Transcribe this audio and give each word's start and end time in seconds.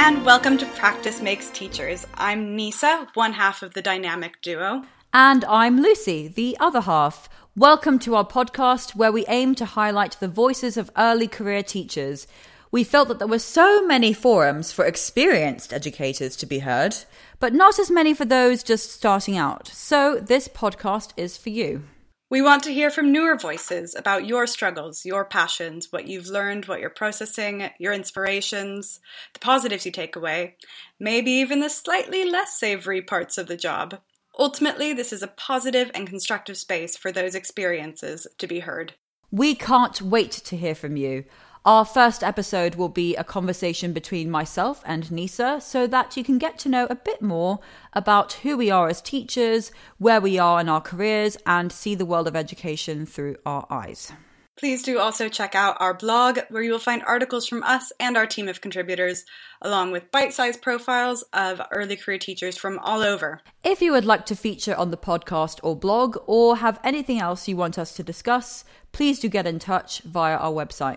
and 0.00 0.24
welcome 0.24 0.56
to 0.56 0.64
Practice 0.64 1.20
Makes 1.20 1.50
Teachers. 1.50 2.06
I'm 2.14 2.54
Nisa, 2.54 3.08
one 3.14 3.32
half 3.32 3.64
of 3.64 3.74
the 3.74 3.82
dynamic 3.82 4.40
duo. 4.40 4.84
And 5.12 5.44
I'm 5.46 5.82
Lucy, 5.82 6.28
the 6.28 6.56
other 6.60 6.82
half. 6.82 7.28
Welcome 7.56 7.98
to 7.98 8.14
our 8.14 8.24
podcast 8.24 8.94
where 8.94 9.10
we 9.10 9.26
aim 9.26 9.56
to 9.56 9.64
highlight 9.64 10.16
the 10.20 10.28
voices 10.28 10.76
of 10.76 10.88
early 10.96 11.26
career 11.26 11.64
teachers. 11.64 12.28
We 12.70 12.84
felt 12.84 13.08
that 13.08 13.18
there 13.18 13.26
were 13.26 13.40
so 13.40 13.84
many 13.84 14.12
forums 14.12 14.70
for 14.70 14.84
experienced 14.84 15.72
educators 15.72 16.36
to 16.36 16.46
be 16.46 16.60
heard, 16.60 16.94
but 17.40 17.52
not 17.52 17.80
as 17.80 17.90
many 17.90 18.14
for 18.14 18.24
those 18.24 18.62
just 18.62 18.92
starting 18.92 19.36
out. 19.36 19.66
So 19.66 20.20
this 20.20 20.46
podcast 20.46 21.10
is 21.16 21.36
for 21.36 21.50
you. 21.50 21.82
We 22.30 22.42
want 22.42 22.62
to 22.64 22.74
hear 22.74 22.90
from 22.90 23.10
newer 23.10 23.36
voices 23.36 23.94
about 23.94 24.26
your 24.26 24.46
struggles, 24.46 25.06
your 25.06 25.24
passions, 25.24 25.90
what 25.90 26.06
you've 26.06 26.26
learned, 26.26 26.66
what 26.66 26.78
you're 26.78 26.90
processing, 26.90 27.70
your 27.78 27.94
inspirations, 27.94 29.00
the 29.32 29.40
positives 29.40 29.86
you 29.86 29.92
take 29.92 30.14
away, 30.14 30.56
maybe 31.00 31.30
even 31.30 31.60
the 31.60 31.70
slightly 31.70 32.28
less 32.28 32.58
savory 32.58 33.00
parts 33.00 33.38
of 33.38 33.46
the 33.46 33.56
job. 33.56 34.00
Ultimately, 34.38 34.92
this 34.92 35.10
is 35.10 35.22
a 35.22 35.28
positive 35.28 35.90
and 35.94 36.06
constructive 36.06 36.58
space 36.58 36.98
for 36.98 37.10
those 37.10 37.34
experiences 37.34 38.26
to 38.36 38.46
be 38.46 38.60
heard. 38.60 38.92
We 39.30 39.54
can't 39.54 40.02
wait 40.02 40.32
to 40.32 40.56
hear 40.56 40.74
from 40.74 40.98
you. 40.98 41.24
Our 41.68 41.84
first 41.84 42.24
episode 42.24 42.76
will 42.76 42.88
be 42.88 43.14
a 43.14 43.22
conversation 43.22 43.92
between 43.92 44.30
myself 44.30 44.82
and 44.86 45.12
Nisa 45.12 45.60
so 45.60 45.86
that 45.88 46.16
you 46.16 46.24
can 46.24 46.38
get 46.38 46.58
to 46.60 46.68
know 46.70 46.86
a 46.88 46.94
bit 46.94 47.20
more 47.20 47.58
about 47.92 48.32
who 48.32 48.56
we 48.56 48.70
are 48.70 48.88
as 48.88 49.02
teachers, 49.02 49.70
where 49.98 50.18
we 50.18 50.38
are 50.38 50.62
in 50.62 50.70
our 50.70 50.80
careers, 50.80 51.36
and 51.44 51.70
see 51.70 51.94
the 51.94 52.06
world 52.06 52.26
of 52.26 52.34
education 52.34 53.04
through 53.04 53.36
our 53.44 53.66
eyes. 53.68 54.10
Please 54.56 54.82
do 54.82 54.98
also 54.98 55.28
check 55.28 55.54
out 55.54 55.76
our 55.78 55.92
blog 55.92 56.38
where 56.48 56.62
you 56.62 56.72
will 56.72 56.78
find 56.78 57.02
articles 57.02 57.46
from 57.46 57.62
us 57.64 57.92
and 58.00 58.16
our 58.16 58.26
team 58.26 58.48
of 58.48 58.62
contributors, 58.62 59.26
along 59.60 59.92
with 59.92 60.10
bite 60.10 60.32
sized 60.32 60.62
profiles 60.62 61.22
of 61.34 61.60
early 61.70 61.96
career 61.96 62.16
teachers 62.16 62.56
from 62.56 62.78
all 62.78 63.02
over. 63.02 63.42
If 63.62 63.82
you 63.82 63.92
would 63.92 64.06
like 64.06 64.24
to 64.24 64.34
feature 64.34 64.74
on 64.74 64.90
the 64.90 64.96
podcast 64.96 65.60
or 65.62 65.76
blog, 65.76 66.16
or 66.24 66.56
have 66.56 66.80
anything 66.82 67.20
else 67.20 67.46
you 67.46 67.58
want 67.58 67.78
us 67.78 67.92
to 67.96 68.02
discuss, 68.02 68.64
please 68.92 69.20
do 69.20 69.28
get 69.28 69.46
in 69.46 69.58
touch 69.58 70.00
via 70.00 70.38
our 70.38 70.52
website. 70.52 70.96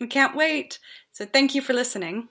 We 0.00 0.06
can't 0.06 0.34
wait. 0.34 0.78
So 1.12 1.26
thank 1.26 1.54
you 1.54 1.60
for 1.60 1.74
listening. 1.74 2.28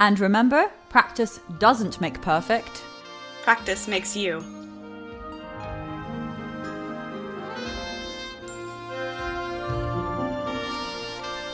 And 0.00 0.18
remember, 0.18 0.70
practice 0.88 1.38
doesn't 1.60 2.00
make 2.00 2.20
perfect, 2.20 2.82
practice 3.44 3.86
makes 3.86 4.16
you. 4.16 4.44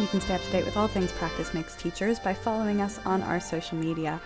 You 0.00 0.06
can 0.06 0.20
stay 0.20 0.34
up 0.34 0.42
to 0.42 0.50
date 0.50 0.64
with 0.64 0.76
all 0.76 0.88
things 0.88 1.12
Practice 1.12 1.52
Makes 1.52 1.74
Teachers 1.74 2.18
by 2.20 2.32
following 2.32 2.80
us 2.80 3.00
on 3.04 3.20
our 3.22 3.40
social 3.40 3.76
media. 3.76 4.20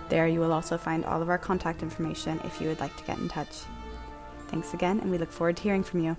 There 0.10 0.28
you 0.28 0.40
will 0.40 0.52
also 0.52 0.78
find 0.78 1.06
all 1.06 1.22
of 1.22 1.30
our 1.30 1.38
contact 1.38 1.84
information 1.84 2.42
if 2.44 2.60
you 2.60 2.68
would 2.68 2.80
like 2.80 2.96
to 2.98 3.04
get 3.06 3.20
in 3.20 3.30
touch. 3.30 3.62
Thanks 4.48 4.74
again, 4.74 5.00
and 5.00 5.10
we 5.10 5.18
look 5.18 5.32
forward 5.32 5.56
to 5.58 5.64
hearing 5.64 5.84
from 5.84 6.04
you. 6.04 6.18